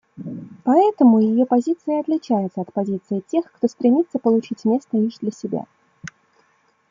[0.63, 5.65] Поэтому ее позиция отличается от позиции тех, кто стремится получить место лишь для себя.